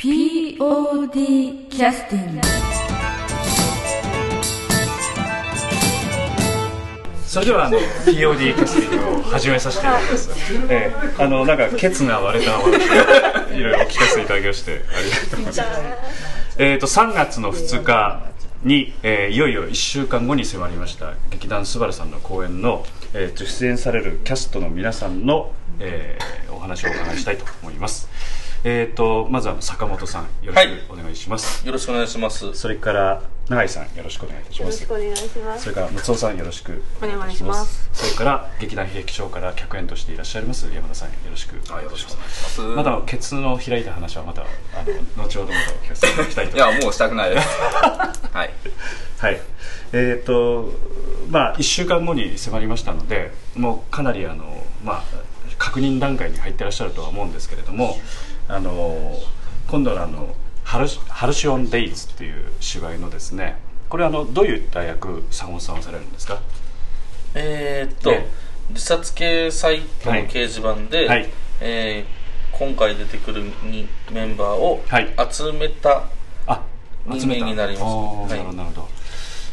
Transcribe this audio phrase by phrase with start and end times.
[0.00, 2.40] POD キャスティング
[7.26, 10.30] それではあの POD キャスティングを始めさせていただきます。
[10.70, 12.76] えー、あのなんかケツが割れたお話
[13.52, 15.82] をいろいろ聞かせていただきましてありがとうございます。
[16.56, 18.22] えっ、と3月の2日
[18.64, 28.08] に、えーいよいよ1週間後に迫りました劇団スバルさんの公演の、えーと出演されるキャストの皆さんの、えーお話をお伺いしたいと思います。
[28.62, 31.66] えっ、とまずは坂本さんよろしはいくお願いします。
[31.66, 32.52] よろしくお願いします。
[32.54, 35.04] それから永井さんよろしくお願いいたしますよろしく。
[35.06, 35.62] お願いします。
[35.62, 37.88] それから松尾さんよろしくお願いします。
[37.94, 42.60] それから劇団悲劇賞から客演としていらっしゃいます山田さんよろしくお願いします。
[42.60, 44.46] まだケツの開いた話はまたあ
[45.16, 47.48] の後ほどまたお聞かせいただきたいといや、もうしたくないです。
[48.30, 48.50] はい。
[49.18, 49.40] はい。
[49.94, 50.70] えっ、と
[51.30, 55.02] まあ1週間後に迫りましたのでもうかなりあのまあ
[55.58, 57.98] 確認段階に入ってらっしゃるとは思うんですけれども
[58.50, 59.18] あの
[59.68, 63.56] 今度のあのハルシハルシオンデイズっていう芝居のですね
[63.88, 66.40] これはあのどういった役坂本さんはされるんですか？
[67.34, 68.28] えーっと、え
[68.70, 71.28] 自殺系サイトの掲示板で、はい。
[71.60, 72.20] えー
[72.52, 75.08] 今回出てくるにメンバーをはい。
[75.32, 76.02] 集めた、
[76.46, 76.62] あ
[77.06, 77.82] 人間になります。
[77.82, 78.28] はい。
[78.28, 78.88] なるほどなるほど。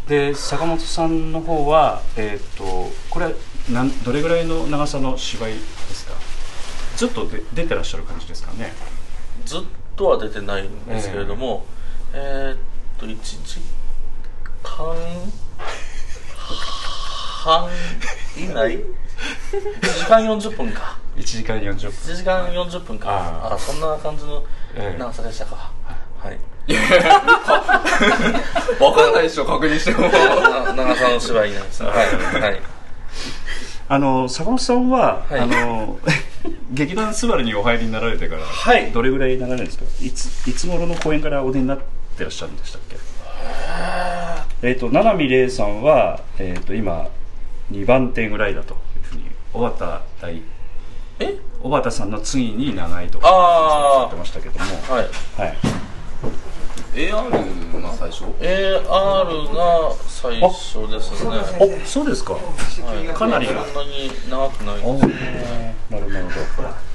[0.09, 3.33] で坂本さんの方はえっ、とこれ
[3.71, 5.59] なんどれぐらいの長さの芝居で
[5.93, 6.06] すか？
[6.97, 8.73] ずっとで出てらっしゃる感じですかね
[9.45, 9.61] ずっ
[9.95, 11.65] とは出てないんですけれども、
[12.13, 12.57] えーっ
[12.99, 13.59] と、1時
[14.63, 14.95] 間
[17.43, 17.69] 半
[18.35, 18.83] 以内 ?1
[19.81, 20.97] 時間40分か。
[21.15, 23.09] 1時間40分1時間40分か。
[23.09, 24.43] あーあそんな感じの
[24.75, 25.71] ええ長さでしたか？
[26.19, 26.39] はい。
[28.83, 30.01] わかんないでしょ、確認しても。
[30.09, 31.89] な長さの芝居なんですね。
[31.89, 32.07] はい。
[32.41, 32.61] はい。
[33.89, 35.97] あの坂本さんは、はいあの
[36.71, 38.91] 劇団スバルにお入りになられてから、はい。
[38.91, 39.85] どれぐらいになられるんですか？
[40.05, 41.79] いついつ頃の公演からお出になっ
[42.17, 42.97] てらっしゃるんでしたっけ？
[44.67, 47.07] えっ、と七海玲さんは、えー、と今
[47.71, 49.23] 2番手ぐらいだというふうに
[49.53, 50.41] 小畑大
[51.19, 51.35] え？
[51.61, 53.31] 小畑さんの次に長いとあー。
[53.31, 54.65] おっしゃってましたけども。
[54.95, 55.07] はい。
[55.41, 55.57] はい
[56.93, 61.29] AR が最初？AR が最初ですね。
[61.59, 62.33] おそうですか。
[62.33, 62.39] は
[63.01, 63.05] い。
[63.13, 63.47] かなり。
[63.47, 63.67] そんなに
[64.29, 65.07] 長くないおです。
[65.89, 66.15] なるほど。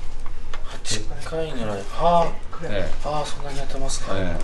[0.85, 1.81] 8回ぐらい。
[1.91, 2.33] は
[2.65, 4.13] えあ、ああ、そんなにやってますか。
[4.17, 4.37] え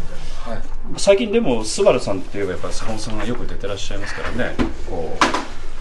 [0.49, 0.63] はい。
[0.97, 4.55] 最近でもスバルさんっていえばやっぱ坂本さんがよく出てらっしゃいますからね
[4.89, 5.25] こう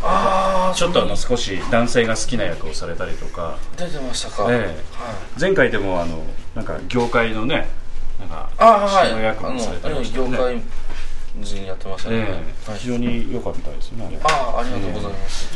[0.04, 4.48] ああ、ちょっとあの少し男性が好きな役をされたりとか、出てましたか。
[4.50, 4.76] ええはい。
[5.40, 6.24] 前回でもあの
[6.56, 7.68] なんか業界のね
[8.20, 9.10] なんかああ、はい。
[9.10, 10.62] その役もされてましたよねあの業界
[11.40, 12.16] 人やってましたね。
[12.18, 12.44] え
[12.78, 15.56] 非常に良かったですねあれああ、ありがとうございます。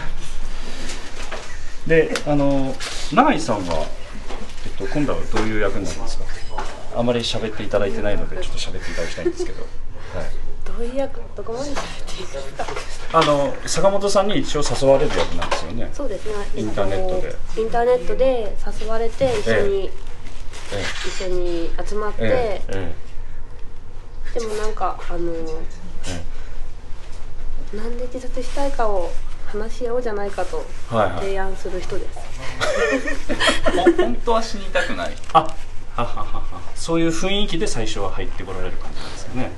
[1.87, 2.73] であの
[3.13, 3.85] 永井さんは、
[4.65, 6.25] えっと、今度はどういう役になるんですか？
[6.97, 9.67] あまり喋っていただいてないのでちょっと喋っていただきたいんですけど、はい、
[10.77, 11.75] どういう役、どこまで喋っ
[12.15, 12.53] ていいです
[13.11, 13.19] か？
[13.19, 15.89] あの坂本さんに一応誘われる役なんですよね。
[15.93, 16.33] そうですね。
[16.55, 17.35] インターネットで。
[17.61, 19.91] インターネットで誘われて一緒に、
[20.73, 22.93] え一緒に集まって、ええ。
[24.35, 25.33] えでもなんかあの、
[27.73, 29.11] なんで自殺したいかを
[29.47, 31.19] 話し合おうじゃないかとえはいはい。
[31.21, 32.19] 提案する人です。
[33.75, 35.13] ほ本当は死にたくない。
[35.33, 35.55] あはははは
[36.75, 39.51] そういう雰囲気で最初は入ってこられる感じなんですかね、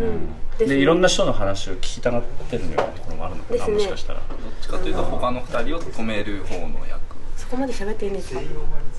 [0.00, 0.66] うん。
[0.68, 3.72] でいろんな人の話を聞きたがってるようなところもあるのかな、ね。
[3.72, 4.20] もしかしたら。
[4.20, 7.00] いどっちかというと、他の二人を止める方の役。
[7.36, 8.40] そこまで喋っていいんですか。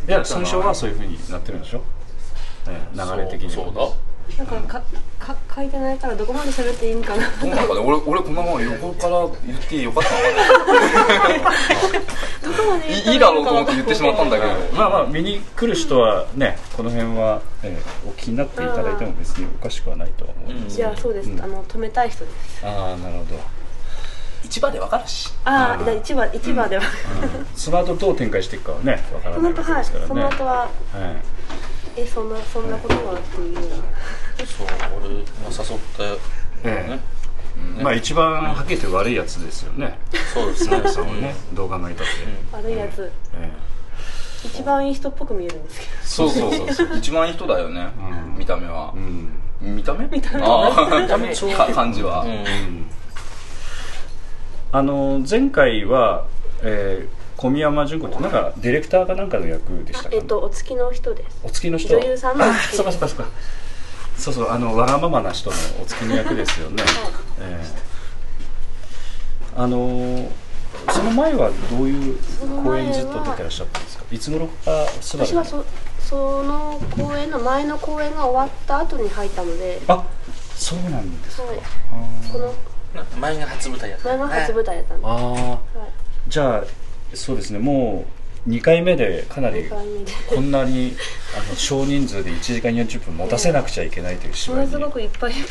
[0.07, 1.81] や最初はそういうふうになってるんでしょ、
[2.67, 3.53] ええ流れ的には。
[3.53, 4.81] そうそうなんかか
[5.19, 7.29] か書いてないからどこまで喋っていいんかな。
[7.41, 11.51] どうなのかね俺、俺このまま横から言ってよかったのか
[12.43, 13.19] どこいいい。
[13.19, 14.49] だろうと思って言ってしまったんだけど。
[14.77, 20.51] まあまあ見に来る人はねこの辺は、ええお気になっていただいても別におかしくはないとは思う。
[20.53, 20.63] ん。
[20.65, 21.41] ですいやそうです、うん。
[21.41, 22.65] あの止めたい人です。
[22.65, 23.39] ああなるほど。
[24.49, 25.31] 市場でわかるし。
[25.45, 26.83] ああじゃあ市場市場では、
[27.55, 30.07] その後どう展開していくかはねわからそないですからね。
[30.07, 30.69] その後ははい
[31.97, 33.57] えそんなそんなことはっていう
[34.45, 34.67] そう、
[34.99, 36.17] 俺が誘ったよ。
[36.63, 36.99] え
[37.79, 37.81] え。
[37.81, 39.97] まあ一番はっきり言って悪いやつですよね。
[40.33, 40.89] そうですね。
[40.89, 42.03] さんはねどう考えたって、
[42.51, 43.49] 悪いやつ、え
[44.43, 45.91] 一番いい人っぽく見えるんですけど。
[46.03, 46.97] そうそうそうそう。
[46.99, 47.87] 一番いい人だよね。
[47.97, 48.37] うん。
[48.39, 48.93] 見た目は。
[48.95, 48.99] え。
[48.99, 49.01] う
[49.69, 49.75] ん。
[49.75, 50.05] 見た目？
[50.07, 50.43] 見た目？
[50.45, 51.29] あ見た目？
[51.55, 52.21] あ、か感じは。
[52.25, 52.45] うん。
[54.73, 56.25] あの前回は、
[56.61, 61.39] えー小宮山純子ってなんかディレクターかなんかの役でしたか、えっとお付きの人です。
[61.43, 61.97] お付きの人？
[61.97, 63.25] 女優さんのそうかそうかそうか。
[64.17, 66.83] そうそうあのわがままな人のお付きの役ですよね、
[67.39, 67.67] ええ。
[69.57, 70.29] あのー
[70.93, 72.17] その前はどういう
[72.63, 74.05] 公演ずっと出てらっしゃったんですか？
[74.11, 74.85] いつ頃から？
[75.01, 75.65] スバル私はそ
[75.99, 80.05] その公演の前の公演が終わった後に入ったので、あ
[80.55, 82.31] そうなんですか、はい、あー。
[82.31, 82.53] この
[83.19, 85.21] 前が初舞台やった前が初舞台やったんで、あー。
[85.23, 85.59] はい、
[86.27, 86.63] じゃあ
[87.15, 87.59] そうですね。
[87.59, 88.05] も
[88.45, 90.11] う2回目でかなり2回目で。
[90.27, 90.95] こんなに
[91.35, 95.47] あの少人数で1時間40分持たせなくちゃいけないというも芝居にのすごくいっぱいいっい。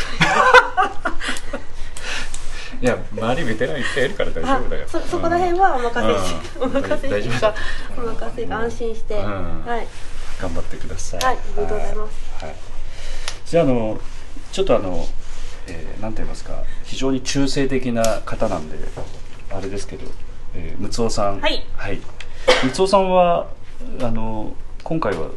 [2.84, 4.84] や周りベテランいっぱいいるから大ぱい丈夫だよ。
[4.86, 6.62] あそそこら辺はお任せし、うん。
[6.64, 7.40] お任せ大丈夫。
[7.40, 7.54] か
[7.96, 9.64] お任せか安心して、うん。
[9.64, 9.86] はい。
[10.40, 11.24] 頑張ってください。
[11.24, 12.44] はいありがとうございます。
[12.44, 12.54] はい、
[13.46, 14.00] じゃああの
[14.52, 15.06] ちょっとあの、
[15.66, 18.76] えーなんて言いますか非常に中性的な方なんで
[19.50, 20.06] あれですけど、
[20.54, 21.40] えー、ムツオさん。
[21.40, 21.64] はい。
[21.76, 22.00] はい。
[22.64, 23.48] ムツオさんは
[24.00, 25.28] あの今回は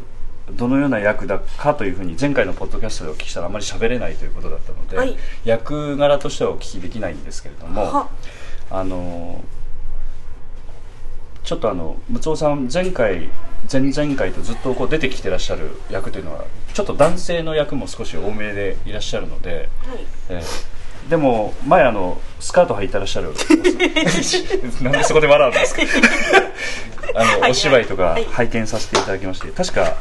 [0.51, 5.15] どのような役だかというふうに前回のポッドキャストでお聞きしたらあまり喋れないということだったので、はい。
[5.43, 8.09] 役柄としてはお聞きできないんですけれどもは。
[8.69, 9.43] あの
[11.43, 13.29] ちょっとあのムツオさん前回
[13.71, 16.43] 前々回とずっとこう出てきてらっしゃる役というのは
[16.73, 20.05] ちょっと男性の役も少し多めでいらっしゃるので、はい。
[20.29, 20.76] えー
[21.09, 23.33] でも前あのスカート履いてらっしゃる。
[24.81, 25.81] なんでそこで笑うんですか？
[27.15, 29.95] あの、はいお芝居とかはい拝見させていただきまして確か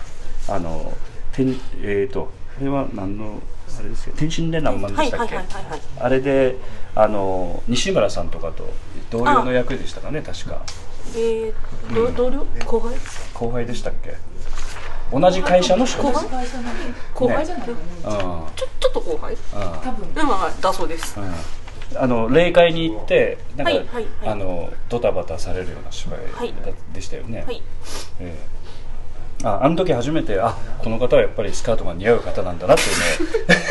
[0.49, 0.93] あの
[1.33, 2.23] 天えっ、と
[2.59, 3.41] これは何の
[3.79, 5.39] あれですか天津で何万ではいしたっけ、
[6.01, 6.57] あれで
[6.95, 8.69] あの西村さんとかと
[9.11, 10.63] 同僚の役でしたかね確か。
[11.15, 12.45] えー、ど同僚？
[12.67, 12.95] 後輩？
[13.35, 14.15] 後輩でしたっけ？
[15.13, 16.47] 同じ会社の人後輩
[17.15, 17.77] 後輩じゃない、うん
[18.57, 19.35] ちょちょっと後輩？
[19.35, 21.19] うんでまあだそうです。
[21.19, 21.33] うん
[21.95, 24.07] あの霊界に行ってなんか、はいはいはい。
[24.25, 26.21] あのドタバタされるような芝居
[26.93, 27.63] でしたよね、はい。
[28.19, 28.35] え
[29.43, 29.47] え。
[29.47, 32.83] ああの時初めてあこの方はやっぱりスカートが似合う方なんだなって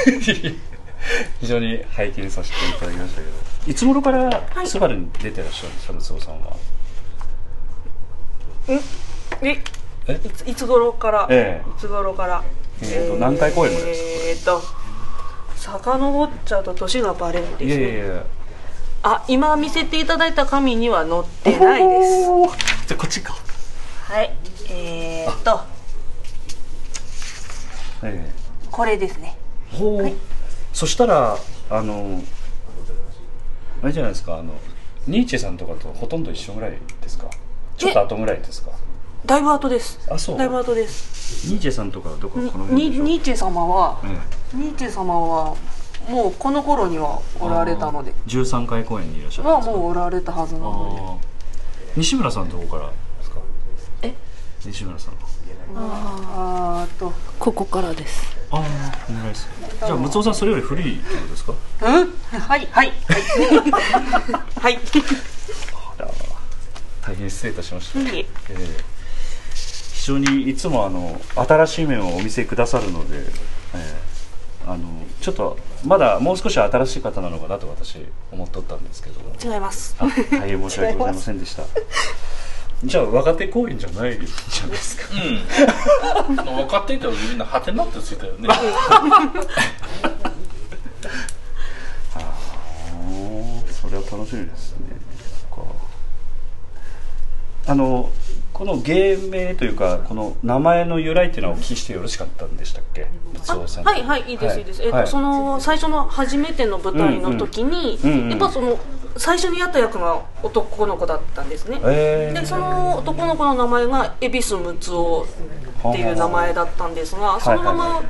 [0.10, 0.56] いうのを
[1.42, 3.72] 非常に拝見させていただきましたけど。
[3.72, 4.30] いつ頃から
[4.64, 4.68] い。
[4.68, 6.56] スバルに出てらっしゃるんですかムツオさんは？
[9.42, 9.60] え
[10.08, 11.70] えいついつ頃から、ええ。
[11.70, 12.44] いつ頃から？
[12.82, 14.46] えーと何回公演ぐらいです。
[14.46, 14.68] かえー、っと
[15.56, 18.24] 遡っちゃうと年がバレるんですいやねいやいや
[19.04, 22.28] あ今見せていただいた紙には載ってないです。
[22.30, 22.88] おー。
[22.88, 23.34] じゃあこっちか。
[23.34, 24.32] はい。
[24.70, 25.60] えー、っと。
[28.04, 28.32] え
[28.72, 29.38] これですね。
[29.74, 30.12] えほう、
[30.74, 31.38] そしたら
[31.70, 32.22] あの
[33.82, 34.54] あれじゃないですかあの
[35.08, 36.72] ニーチェさんとかとほとんど一緒ぐらい
[37.02, 37.28] ですか？
[37.78, 38.72] ちょっと後ぐらいですか？
[39.26, 40.00] だいぶ後です。
[40.10, 40.38] あそう。
[40.38, 41.48] だいぶ後です。
[41.48, 42.40] ニーチェさんとかはどこ？
[42.40, 43.04] にこの辺でしょ？
[43.04, 44.08] うニーチェ様はえ
[44.56, 45.56] ニーチェ様は
[46.10, 48.12] もうこの頃にはえおられたので。
[48.12, 48.42] あー。
[48.42, 49.76] 13回公演にいらっしゃるんはですか？
[49.76, 51.98] もうおられたはずなので。
[51.98, 52.94] 西村さんどこからで
[53.24, 53.38] すか？
[54.04, 54.14] え？
[54.64, 55.14] 西村さん
[55.78, 57.12] あーっと。
[57.40, 58.36] ここからです。
[58.52, 58.60] ああ
[59.10, 59.48] お願いです。
[59.80, 61.54] じゃあムツオさんそれより古いってことですか？
[61.82, 61.94] うん。
[61.96, 62.94] はいはいはい。
[64.62, 64.78] はい
[65.98, 66.12] あら
[67.02, 68.04] 大変失礼いたしました、え。
[68.04, 68.26] ー
[70.06, 74.06] 非常にいつもあの新しい面をお見せくださるので、えー
[74.68, 74.84] あの
[75.22, 79.20] ちょっとまだもう少し新しい方なのかなと私思っとったんですけど。
[79.20, 79.96] も違います。
[80.00, 81.64] あ大変申し訳ございませんでした。
[82.84, 85.04] じゃあ若手公演じゃないじゃないですか？
[86.28, 86.36] うん。
[86.36, 88.50] 分かっていたらみんなハテナってついたよね。
[93.70, 94.96] それは楽しみですね。
[97.68, 98.12] あの
[98.56, 103.02] この芸名というかこの名前の由来っていうのはお聞きしてよろしかったんでしたっけ？
[103.04, 104.82] はいはいいいです、い、いです。
[104.82, 105.08] えっと、はい。
[105.08, 108.30] その最初の初めての舞台の時に、うんうんうんうん。
[108.30, 108.80] やっぱその
[109.18, 112.40] 最初にやった役が男の子だったんですね、えー。
[112.40, 115.28] でその男の子の名前が恵比寿睦夫
[115.90, 118.04] っていう名前だったんですがそのまま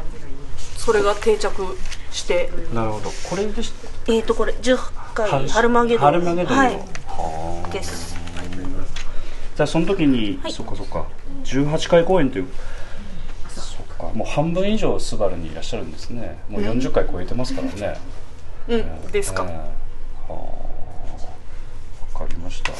[0.77, 1.75] それが定着
[2.11, 3.09] して、なるほど。
[3.27, 3.73] これでし
[4.07, 4.77] えっ、とこれ10
[5.15, 6.63] 回春マゲドン春マゲドンの。
[6.63, 6.75] はい。
[6.75, 7.69] はあ。
[7.71, 8.14] です
[9.55, 10.51] じゃあその時に、はい。
[10.51, 11.05] そっかそっか。
[11.43, 12.47] 18回公演という
[13.49, 14.03] そっか。
[14.13, 16.37] もう半分以上スバルにいらっしゃるんですね。
[16.49, 17.97] もう40回超えてますからね、
[18.67, 19.11] うん。
[19.11, 20.39] ですか、ええは
[22.13, 22.19] あ。
[22.19, 22.73] わかりました。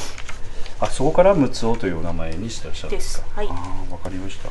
[0.82, 3.26] あそこからムツオというお名前にしてらっしゃるんですか？
[3.28, 3.36] です。
[3.38, 3.48] はい。
[3.50, 4.50] ああわかりました。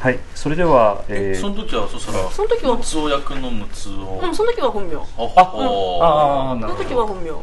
[0.00, 0.18] はい。
[0.36, 1.40] それでは、えー。
[1.40, 2.76] その時はそしたらその時は。
[2.76, 4.94] ムツオ役のムツオうん、その時は本名。
[4.94, 6.84] あああなそのるほど。
[6.84, 7.30] 時は本名。
[7.30, 7.34] あ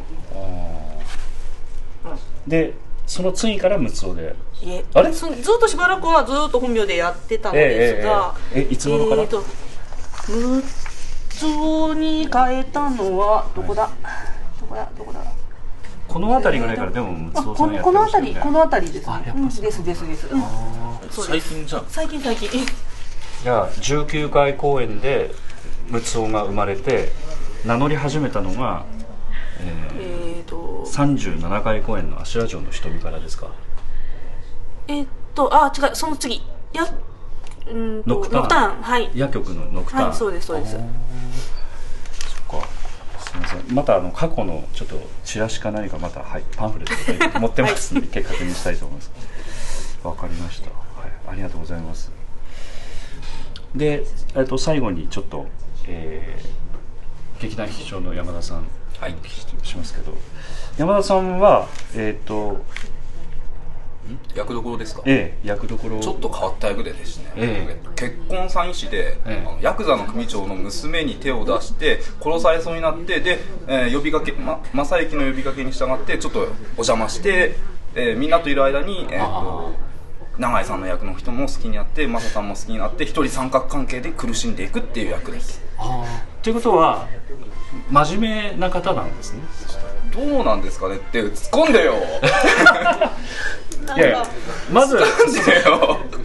[2.16, 2.50] ー。
[2.50, 2.74] で
[3.12, 4.34] その次からムツオで。
[4.64, 5.12] いえあれ？
[5.12, 9.24] そずっとしばらくはずっと本名でやってたのですが、えええええいつ頃から？
[9.24, 9.44] えーと
[10.30, 10.64] ム
[11.28, 13.90] ツオに変えたのはどこだ、
[14.62, 14.90] どこだ？
[14.98, 15.20] どこだ？
[16.08, 19.34] この辺りぐらいからでもムツあオさんやってこの辺りこの辺りですね。
[19.36, 19.40] う。
[19.40, 20.42] んですですです、うん、
[21.10, 21.86] 最近じゃん。
[21.90, 22.50] 最近最近。
[23.44, 25.32] じゃあ19回公演で
[25.90, 27.12] ムツオが生まれて
[27.66, 28.86] 名乗り始めたのが、
[29.60, 30.01] ええっ、とー、
[30.92, 33.48] 37回公演の芦屋城の瞳からですか？
[34.88, 36.42] えっ、とあ違うその次。
[36.74, 36.86] や
[37.70, 38.82] うんとノクターン。
[38.82, 39.10] はい。
[39.14, 40.74] 夜曲のノクターン、はいそうですそうです。
[40.74, 40.82] そっ
[42.62, 42.68] か。
[43.20, 43.76] すみません。
[43.76, 50.00] またあの過去のちょっとチラシか何かまた、はい、パンフレット持ってますんで、結確認したいと思います。
[50.04, 52.12] わかりました、はい、ありがとうございます。
[53.76, 54.04] で、
[54.36, 55.48] えっと、最後にちょっと、
[55.88, 58.66] えー、劇団秘書の山田さん
[59.00, 59.16] はい。
[59.64, 60.14] しますけど
[60.78, 62.60] 山田さんはえっ、と
[64.36, 65.04] 役どころですか？
[65.06, 66.00] ええ役どころ。
[66.00, 69.44] ちょっと変わった役でですね、え結婚詐欺師で、ええ。
[69.48, 76.44] あのヤクザの組長の娘に手を出して殺されそうになってで、えー呼びかけ、ま、正行の呼びかけに従ってちょっとお
[76.78, 77.56] 邪魔して、
[77.96, 79.72] えーみんなといる間に、えーと
[80.40, 85.62] 永井さんの役の人も好きになって正さんも好きになって一人三角関係で苦しんでいくっていう役です。
[86.42, 87.08] ということは
[87.92, 89.42] 真面目な方なんですね
[90.12, 91.96] どうなんですかねって突っ込んでよ。
[94.72, 95.00] まず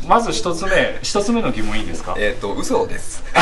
[0.07, 2.15] まず一つ目一つ目の疑問いいですか？
[2.17, 3.23] えっと嘘です。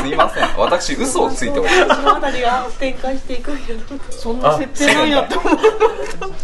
[0.00, 0.48] すいません。
[0.58, 2.02] 私嘘をついております。
[2.02, 3.52] そのあたりが展開していく
[4.10, 5.58] そんな設定なんやって思う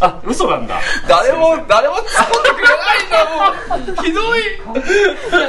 [0.00, 0.80] あ嘘なんだ。
[1.06, 4.04] 誰も誰も突っ込んでくれないんだもん。
[4.04, 4.40] ひどい。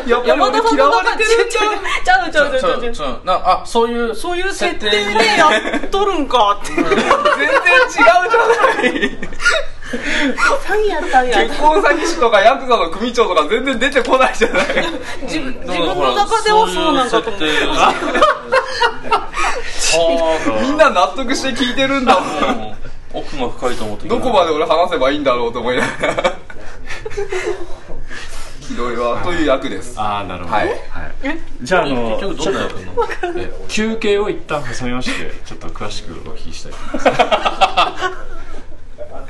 [0.10, 1.54] やっぱり嫌われてるんだ
[2.04, 4.98] ちゃうちゃうちゃうちゃうちゃうあそういうそういう設定で
[5.38, 7.00] やっとるんかって全然違う
[7.92, 8.08] じゃ
[8.82, 9.18] ない
[9.98, 11.46] 詐欺やったんや。
[11.48, 14.66] 結婚詐欺師とかヤクザの組長とか全然出てこないじゃない。
[15.24, 17.46] 自分自分の中ではそうなんかと思って
[17.78, 17.94] あ
[20.62, 22.24] みんな納得して聞いてるんだもん。
[22.72, 22.78] あ
[23.14, 26.36] 奥が深いと思ってどこまで俺話せばいいんだろうと思いながら。
[28.60, 29.94] ひどいわという役です。
[29.96, 30.70] ああなるほど、はい。
[31.62, 32.96] じゃああの結局ちょっどんな役なの？
[32.96, 33.06] と
[33.38, 37.98] え休憩を一旦挟みましてちょっと詳しくお聞きしたいと思いま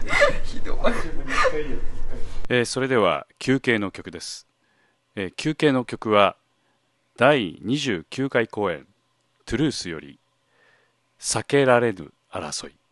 [0.08, 0.45] す。
[0.45, 0.80] ひ ど
[2.50, 4.48] えーそれでは休憩の曲です、
[5.16, 6.36] えー休憩の曲は
[7.18, 8.86] 第29回公演
[9.46, 10.20] 「トゥルース」より
[11.20, 12.76] 「避けられぬ争い」「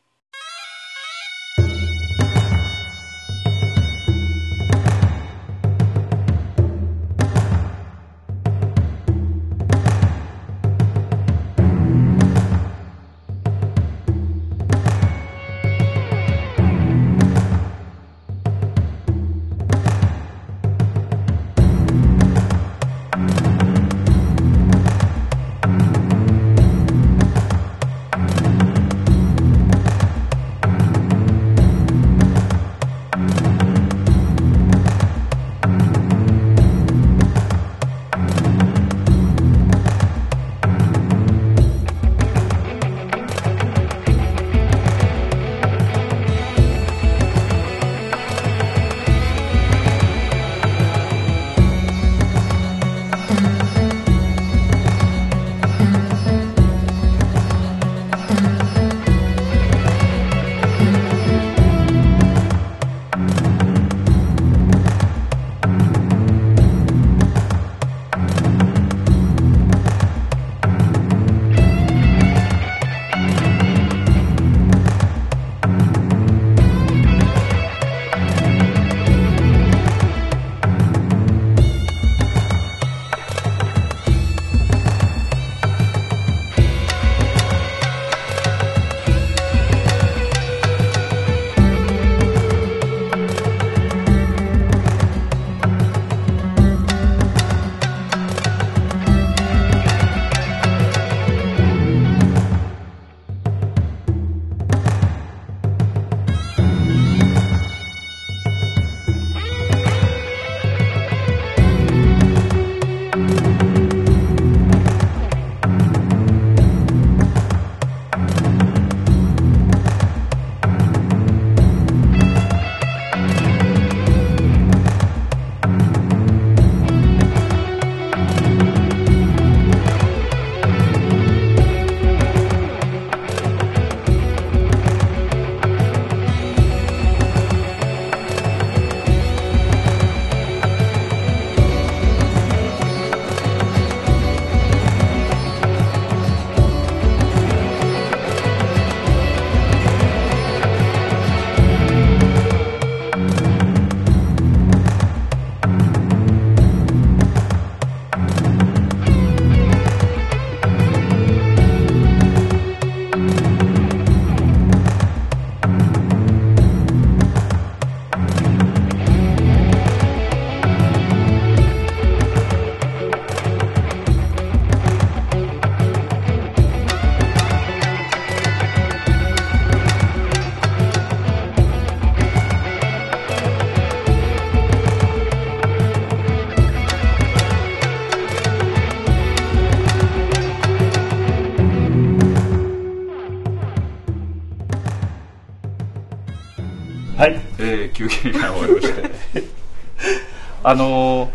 [197.17, 199.43] はい、えー、休憩が終わりまして。
[200.63, 201.29] あのー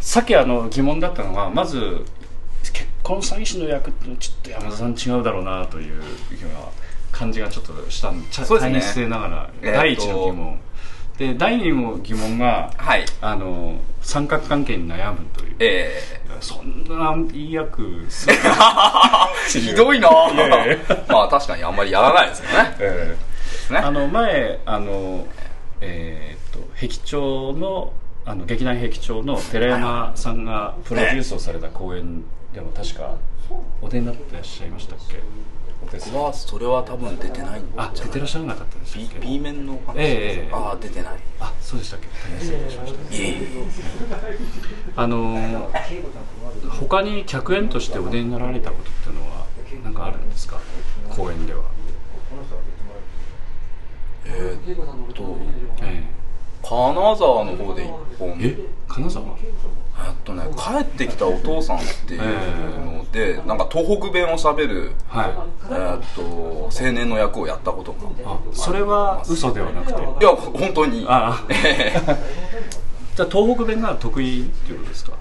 [0.00, 2.06] さっきあの疑問だったのがまず
[2.72, 6.60] 結婚詐欺師の役ってちょっと山田さん違うだろうなというような
[7.12, 8.46] 感じがちょっとしたんですね。
[8.58, 10.60] 体質ながら、えーと第一の疑問。
[11.18, 13.04] で第二の疑問がはい。
[13.20, 15.56] あの三角関係に悩むという。
[15.58, 16.02] え
[16.40, 18.06] そんないい役
[19.52, 20.08] ひどいな。
[21.08, 22.76] まあ確かにあんまりやらないですよね。
[22.78, 23.29] えー
[23.72, 23.78] ね。
[23.78, 25.26] あの前あの
[25.80, 27.92] えーっと壁長の
[28.26, 32.22] あの劇団壁長の寺山さんがプロデュースをされた公演
[32.52, 33.16] でも確か
[33.80, 35.16] お出になってらっしゃいましたっけ？
[35.82, 41.12] お手伝い僕はそれは多分出てないんあ出じゃないてらっしゃらなかったんでしたっ B, け B 面の話、ええええああ出てない。
[41.40, 42.06] あそうでしたっけ？
[42.08, 43.14] 大変失礼しました。
[43.16, 43.46] いえいえ。
[44.96, 45.70] あの
[46.78, 49.46] 他に客演としてお出になられたことっていうのは
[49.84, 50.60] 何かあるんですか？
[51.08, 51.62] 公演では
[54.26, 55.36] えーっと
[55.82, 56.04] え
[56.62, 58.28] 金沢の方で一本。
[58.40, 58.58] ええ
[58.88, 59.24] 金沢？
[59.26, 62.20] えっとね帰ってきたお父さんっていう
[62.84, 65.30] ので、なんか東北弁をしゃべる、はい。
[65.70, 66.22] えーっと
[66.84, 70.00] 青年の役をやったことがあそれは嘘ではなくて。
[70.00, 71.04] いや本当に。
[71.08, 71.44] ああ。
[71.50, 72.00] ええ。
[73.16, 75.12] じゃあ東北弁が得意っていうことですか？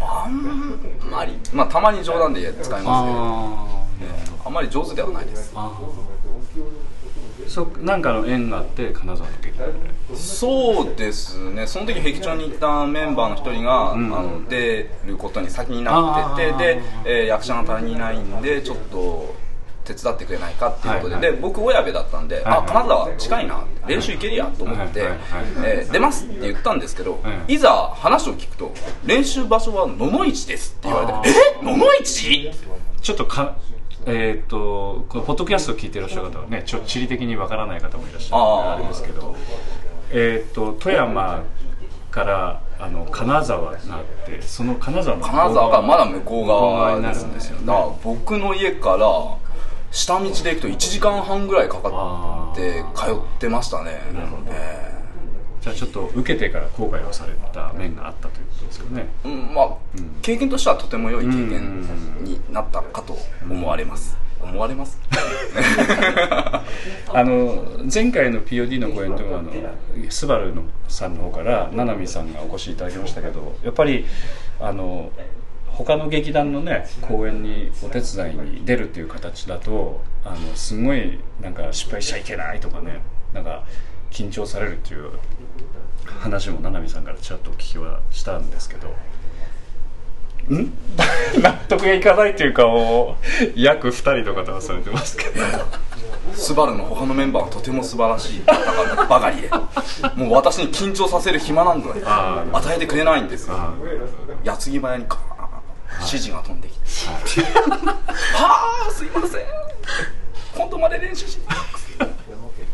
[0.00, 0.78] あん
[1.10, 1.38] まり。
[1.52, 3.18] まあたまに冗談で使いますけど。
[3.18, 3.66] あ
[4.44, 5.52] あんまり上手ではないです。
[5.54, 5.70] あ
[7.48, 11.66] そうなんかの縁があって金沢の劇団でそうですね。
[11.66, 14.12] その時壁長に行ったメンバーの一人が、ん。
[14.14, 19.34] あの出ることに先になっててで、えー役者が足りないんでちょっと
[19.84, 21.32] 手伝ってくれないかっていうことで,、はいはい。
[21.32, 25.18] で僕親部だったんで、はいあ金沢近いな練習行けるやと思って、はいはい。
[25.18, 25.22] はい
[25.80, 27.58] えー出ますって言ったんですけど、はいい。
[27.58, 28.72] ざ話を聞くと
[29.04, 31.64] 練習場所は野々市ですって言われてえ？
[31.64, 32.50] 野々市？
[33.00, 33.56] ちょっとか
[34.06, 39.36] えーっとこのポッドキャストを聞いていらっしゃる方はねちょっと地理的にわからない方もいらっしゃるのであれですけど
[40.10, 41.42] えーっと富山
[42.10, 47.66] からあの金沢があってその金沢の金沢がまだ向こう側になるんですよね。
[47.66, 49.06] だから僕の家から
[49.92, 54.00] 下道で行くと1時間半ぐらいかかって通ってましたね。
[54.48, 54.92] え
[55.60, 59.06] じゃあちょっと受けてから後悔をされた面があったというですよね。
[59.24, 59.68] えうんまあ
[60.22, 61.82] 経験としてはとても良い経験
[62.24, 63.16] になったかと
[63.48, 64.16] 思われます。
[64.40, 64.98] 思われます？
[67.14, 69.50] あの前回の POD の公演ではあの
[70.10, 74.04] スバルのさんの方から七海さんがお越しいただきましたけどやっぱり
[74.60, 75.10] あの
[75.66, 83.00] 他の劇団のね公演にお手伝いに出るっていう形だとあのすごいなんか失敗しちゃいけないとかね
[83.32, 83.62] なんか
[84.12, 85.10] 緊張されるっていう
[86.20, 88.88] 話も七海さんからちらっとお聞きはしたんですけど。
[90.54, 90.72] ん？
[91.40, 93.16] 納得がいかないという顔を
[93.54, 95.32] 約2人の方はされてますけど。
[96.34, 98.40] スバルの他のメンバーはとても素晴らしい
[99.08, 99.50] ばかりで。
[100.16, 103.54] もう私に緊張させる暇なんぞあー与えてくれないんですよ。
[103.56, 103.74] あ
[104.44, 105.22] 矢継ぎ早にカーン
[106.00, 106.86] 指示が飛んできて。
[108.34, 109.40] は あすいません。
[110.54, 111.38] 本当まで練習し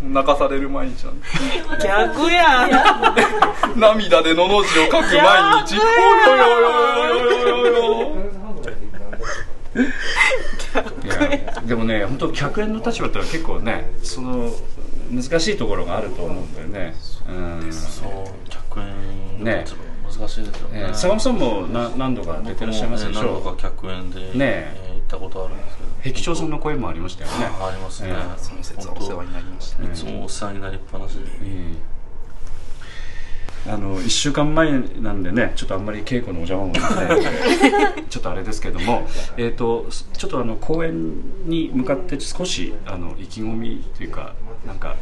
[0.03, 1.27] 泣かされる毎日なんで。
[1.27, 1.33] す
[1.83, 2.67] 逆や
[3.75, 3.81] ん。
[3.81, 5.11] 涙でのの字を書く毎
[5.67, 5.77] 日。
[5.77, 5.81] お
[6.37, 8.17] よよよよよ
[11.67, 14.51] でもね本当客円の立場って結構ねその
[15.11, 16.95] 難しいところがあると思うんだよね。
[17.29, 17.33] う
[17.69, 18.09] んそう
[18.49, 19.65] 客演ね
[20.05, 23.25] 難しいですよね坂本さんも何度か出てらっしゃいますでしょう。
[23.25, 25.88] 何度か客円でね行ったことあるんですけど。
[26.05, 27.47] 壁長さんの声もありましたよね。
[27.61, 31.21] ありますね、えーその説はお世話になりましたいつもお世話になりっぱなしで、
[33.67, 36.81] あの1週間前なんでねちょっとあんまり稽古のお邪魔もで
[38.09, 39.07] ちょっとあれですけども、
[39.37, 44.35] えー、とちょっとあの公演に向かって少しあの意気込みというか
[44.67, 44.95] なんか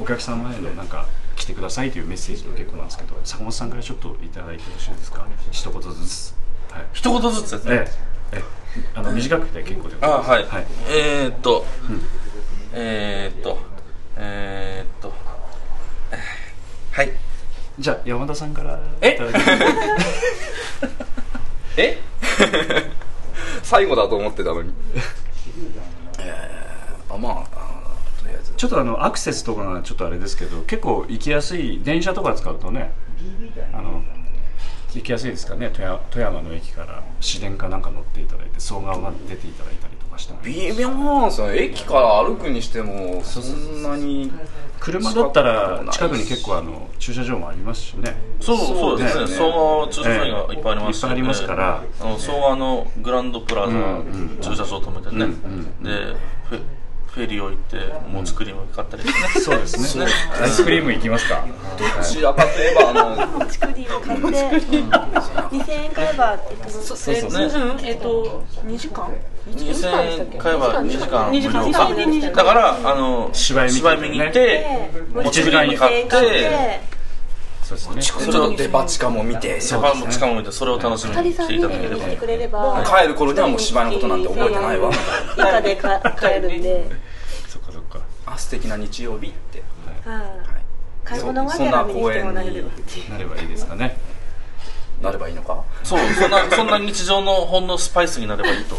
[0.00, 5.26] お客様へのなんか来てくださいというメッセージの結構なんですけど坂本さんからちょっといただいてよろしいですか？
[5.50, 6.34] 一言ずつ。
[6.72, 6.86] はい。
[6.92, 8.15] 一言ずつですね、ええええ
[8.94, 10.66] あの短くて結構であはい、はい。
[10.88, 11.64] えー、っと、
[12.72, 13.58] えー、っと
[14.16, 15.12] えー、っと
[16.92, 17.12] はい。
[17.78, 19.18] じゃあ山田さんからえ？
[21.76, 21.98] え？
[23.62, 24.72] 最後だと思ってたのに。
[26.18, 27.66] えー、あまあ
[28.56, 32.92] ちょっとあのアクセスとかがちょっとあれですけど結構行きやすい電車とか使うとね
[33.72, 34.02] あの
[34.96, 35.70] 行きやすいですかね。
[35.72, 41.58] 富山富山の駅から市電かなんか乗っていただいて総川まで出ていただいたりとかしたら微妙なんですよね。
[41.58, 44.32] 駅から歩くにしてもそんなに
[44.80, 48.16] 車だったら近くに結構あの駐車場もありますしね。
[48.40, 49.24] そうそうですね。
[49.26, 49.30] ね。
[49.30, 53.72] 相馬駐車場がいっぱいありますしいっぱいありますからあの相馬のグランドプラザ
[54.40, 56.16] 駐車場止めてね、うんで
[57.16, 57.78] フェリーを行って
[58.12, 60.04] もつクリーム買ったりしてねそうですね。
[60.38, 61.46] アイスクリーム行きますか？
[61.78, 64.26] どちらかといえばあのチクリーム買って
[65.56, 66.98] 2000円買えばそう
[67.82, 69.10] えっ、と2時間
[69.50, 71.66] ？2000円買えば2時間無2時間。
[71.66, 72.32] 料か最低2時間。
[72.36, 73.70] だからあの芝居
[74.02, 74.66] 見に行って
[75.14, 76.80] もつクリーム買って
[77.66, 78.02] そうですね。
[78.02, 81.88] ちょっとデパ地下も見てセパンも近も見てそれを楽しみにしていただけ
[82.36, 84.90] れば帰る頃にはもう芝居のことなんて覚えてないわ。
[84.92, 86.88] 以下でか帰るんで
[87.48, 88.00] そっかそっか。
[88.24, 89.64] あ素敵な日曜日って。
[90.04, 90.24] はい。
[91.04, 92.12] 買い物がてら見にな
[93.18, 93.96] ればいいですかね
[95.00, 95.62] なればいいのか？
[95.82, 98.76] そうそんなそんな日常のほんのスパイスになればいいと。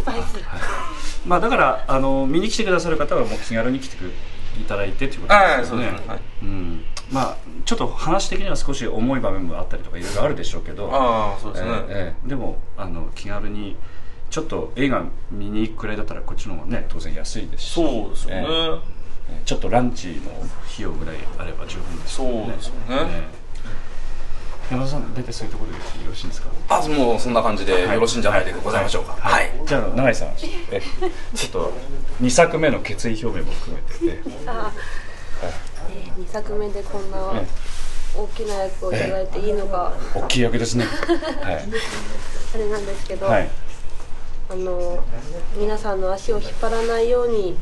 [1.25, 4.11] まあだからあの見に来てくださる方はもう気軽に来てく
[4.59, 5.87] いただいてっていうことはいですよね。
[5.87, 6.07] そうですね。
[6.07, 6.19] はい。
[6.41, 12.29] うんまあちょっと話的には少し重い場面もあったりとかいろいろあるでしょうけどああそうですね、ええええ。
[12.29, 13.77] でもあの気軽に
[14.29, 17.73] ちょっと映画見に行くくらいだったらこっちの方がね当然安いですし。
[17.73, 18.45] そうですよね、
[19.29, 19.41] ええ。
[19.45, 20.45] ちょっとランチの費
[20.79, 23.29] 用ぐらいあれば十分ですそうですよね、え
[24.69, 24.71] え。
[24.71, 26.49] 山田さん大体そういうところでよろしいんですか？
[26.69, 29.13] あもうそんな感じでよろしいんじゃないでございましょうか。
[29.13, 30.29] はい、じゃあ永井さん。
[30.71, 30.81] え
[31.33, 31.73] ちょっと
[32.21, 34.23] 2作目の決意表明も含めて、え。
[34.45, 34.71] あ
[35.89, 37.47] えー2作目でこんなえ
[38.15, 39.93] 大きな役をいただいていいのか。
[40.15, 40.85] 大きい役ですね。
[41.43, 43.49] あれなんですけど、はい、はい、
[44.51, 45.03] あの
[45.55, 47.57] 皆さんの足を引っ張らないように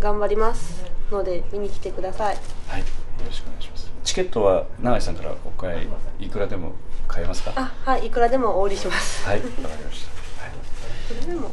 [0.00, 2.36] 頑張りますので見に来てください。
[2.68, 2.86] はい、よ
[3.24, 3.90] ろしくお願いします。
[4.04, 5.86] チケットは永井さんからお買
[6.18, 6.72] いいくらでも
[7.08, 7.52] 買えますか？
[7.56, 8.06] あはい。
[8.06, 9.24] いくらでもお売りします。
[9.24, 9.36] はい。
[9.38, 10.04] わかりまし
[10.38, 10.52] た、はい、
[11.08, 11.52] それでも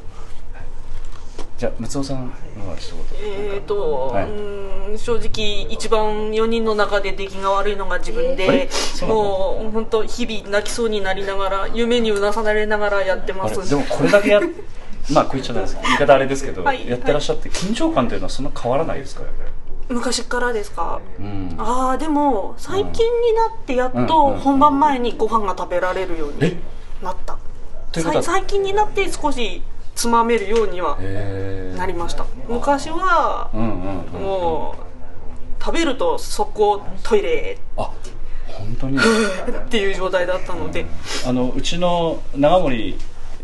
[1.60, 2.34] じゃあ六尾さんの
[2.78, 3.54] 一言。
[3.54, 9.22] えっ、と、はい正直一番4人の中で出来が悪いのが自分で、そうなの？
[9.22, 13.69] もう本当日々泣きそうになりながら夢にうなされながらやってます。
[13.69, 14.43] でもこれだけやっ
[15.13, 19.24] まあこう言っちゃないです言い方あれですけど、はいやってらっしゃって緊張感というのはそんな変わらないですか？
[19.89, 21.02] 昔からですか？
[21.19, 21.56] うん。
[21.60, 24.39] ああでも最近になってやっうんとうん。
[24.39, 26.50] 本番前にご飯が食べられるようえ？
[26.50, 26.58] に
[27.04, 27.38] なった、
[28.24, 29.62] 最近になって少し
[30.00, 30.98] つまめるようには
[31.76, 32.26] なりました。
[32.48, 37.92] 昔はうんうんうんもう食べると速攻トイレあ
[38.48, 38.96] 本当に？
[38.98, 39.02] っ
[39.68, 40.86] ていう状態だったので。
[41.28, 42.98] あのうちの長森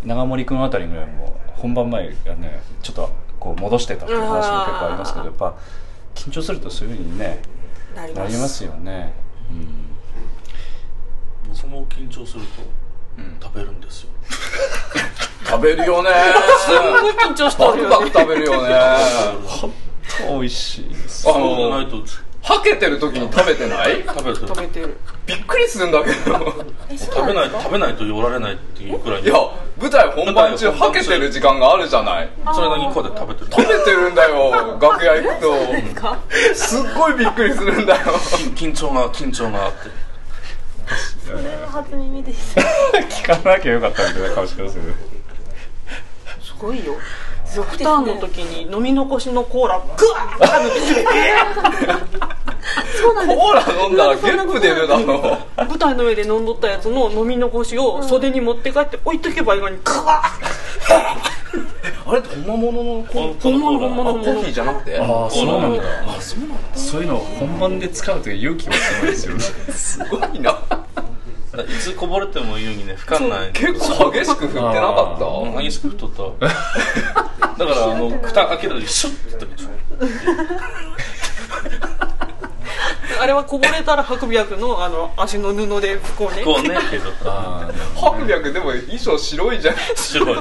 [0.06, 5.56] 長森君あたりぐらいも本番前がねちょっとこう戻してたっていう話も結構ありますけどやっぱ
[6.14, 7.42] 緊張するとそういうふうにね
[7.94, 8.32] なります。
[8.32, 9.14] なりますよね、
[11.50, 12.48] 僕も緊張すると、
[13.44, 14.10] 食べるんですよ
[15.46, 16.10] 食べるよね。
[16.66, 18.76] すごい緊張したバクバク食べるよね。
[20.30, 21.30] うん、美味しいです。
[21.30, 22.04] あのないと
[22.42, 24.04] はけてる時に食べてない？
[24.06, 24.98] 食べ食べてる。
[25.26, 26.66] びっくりするんだけど。
[26.96, 29.34] 食べない食べないとおられないっていうくらいいや
[29.82, 32.30] 舞台本番中はけてる時間があるじゃない？
[32.54, 33.52] それなりにこうやって食べてる。
[33.52, 36.56] 食べてるんだよ楽屋行くと。
[36.56, 38.14] すっごいびっくりするんだよ。
[38.56, 39.90] 緊張が緊張があって。
[41.26, 42.56] それは初耳です。
[43.10, 45.15] 聞かなきゃよかったみたいな顔してますよねす
[46.66, 46.96] ごいよ。
[47.56, 52.08] ドクターの時に飲み残しのコーラグワッー
[53.00, 53.40] そうなんです。
[53.40, 60.30] コーラ飲んだらゲップ出るだろ舞台の上で飲んどったやつの飲み残しを袖に持って帰って置いとけばいいのにグワッ
[62.12, 65.00] あれって本物のコー本物本物あコーヒーじゃなくて？
[65.00, 65.84] ああそうなんだ。
[66.18, 66.56] あそうなんだ。
[66.76, 69.42] そういうのを本番で使うという勇気がすごいですよね。
[69.74, 70.58] すごいな
[71.64, 75.26] いつこぼれてもいいようにね不可ない結構激しく振ってなかった？
[75.26, 76.24] うん激しく太った。
[77.58, 79.70] だからあの蓋開けた時シュッて言ったでしょ。
[83.22, 86.44] あれはこぼれたら白白のあの足の布でこうね。
[86.44, 86.76] こうね
[87.96, 89.76] 白白 でも衣装白いじゃん。
[89.96, 90.38] 白い。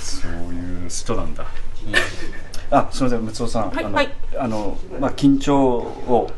[0.00, 1.44] そういう人なんだ、
[2.70, 4.08] あすみません六尾さん、はい。
[4.38, 6.30] あのまあ緊張を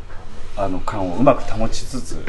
[0.56, 2.24] あの感をうまく保ちつつ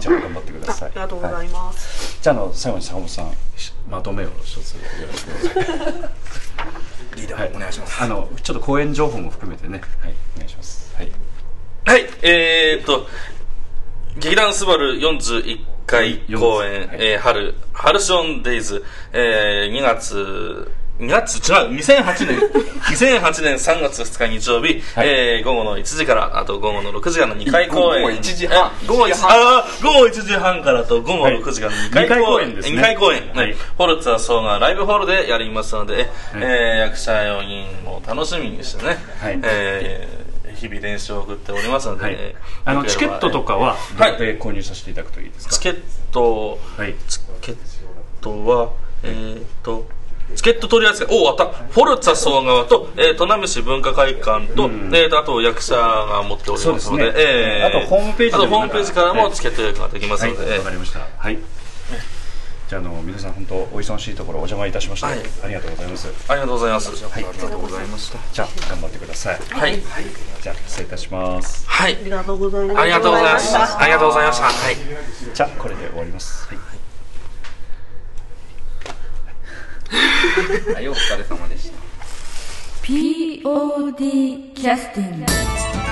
[0.00, 0.90] じゃあ頑張ってください。
[0.90, 6.26] ありがとうござはいます、じゃああの最後に坂本さんしまとめを一つよろしくお願いします。
[7.16, 8.02] リーダーお願いします。
[8.02, 9.80] あのちょっと公演情報も含めてね。
[10.00, 10.14] はい。
[10.36, 10.94] お願いします。
[10.96, 11.12] はい。
[11.84, 12.06] はい。
[12.22, 13.06] えー、っと
[14.18, 16.98] 劇団スバル41回公演、はい。
[17.00, 22.38] えー春春ションデイズ、えー、2月2月違う2008年。
[23.20, 25.08] 2008年3月2日日曜日、はい。
[25.08, 28.02] えー午後の1時からあと午後の6時からの2回公演。
[28.02, 28.72] 午後1時半。
[28.82, 29.64] え午後1時半。
[29.82, 32.76] 午後1時半からと午後はい6時からの2回公演、二回公演ですね。
[32.76, 33.50] 二回公演、ははい。
[33.50, 36.06] い、ホルツァソーがライブホールでやりますので、はい。
[36.36, 39.38] えー役者4人も楽しみにしてね、はい。
[39.42, 42.16] えー日々練習を送っておりますので、はい。
[42.64, 44.10] あのチケットとかはどうはい。
[44.12, 45.52] やって購入させていただくといいですか？
[45.54, 45.80] チケッ
[46.12, 46.94] トはい。
[47.06, 47.56] チケッ
[48.22, 48.70] トは
[49.02, 49.86] えー、っと
[50.34, 57.12] チケット取り扱い、おあった、フォルツァ総川と、えー、砺波市文化会館と、えーと、あと役者が持っておりますので、ね。
[57.16, 61.00] えーあとホームページあとホームページからはいもチケット予約ができますはいので、わかりました。
[61.16, 61.38] はい。
[62.68, 65.18] じゃああの皆さん本当お忙しいところお邪魔いたしました、はい。
[65.44, 66.08] ありがとうございます。
[66.28, 67.04] ありがとうございます。
[67.04, 67.24] はい。
[67.24, 68.18] ありがとうございました。
[68.32, 69.38] じゃあ頑張ってください。
[69.50, 69.80] はい。
[70.42, 71.64] じゃあ失礼いたします。
[71.68, 71.94] はい。
[71.94, 72.80] ありがとうございます。
[72.80, 73.56] ありがとうございます。
[73.56, 74.44] ありがとうございました。
[74.46, 74.76] はい。
[75.32, 76.48] じゃあこれで終わります。
[76.48, 76.75] はい
[80.74, 81.76] はいお疲れ様でした。
[82.82, 85.85] POD キャスティング